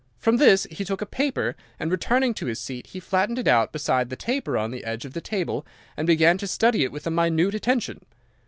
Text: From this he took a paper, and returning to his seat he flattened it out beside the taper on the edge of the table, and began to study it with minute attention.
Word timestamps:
From 0.17 0.37
this 0.37 0.65
he 0.71 0.83
took 0.83 1.03
a 1.03 1.05
paper, 1.05 1.55
and 1.79 1.91
returning 1.91 2.33
to 2.33 2.47
his 2.47 2.59
seat 2.59 2.87
he 2.87 2.99
flattened 2.99 3.37
it 3.37 3.47
out 3.47 3.71
beside 3.71 4.09
the 4.09 4.15
taper 4.15 4.57
on 4.57 4.71
the 4.71 4.83
edge 4.83 5.05
of 5.05 5.13
the 5.13 5.21
table, 5.21 5.63
and 5.95 6.07
began 6.07 6.39
to 6.39 6.47
study 6.47 6.83
it 6.83 6.91
with 6.91 7.07
minute 7.07 7.53
attention. 7.53 8.03